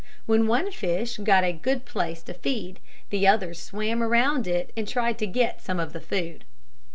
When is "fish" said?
0.71-1.17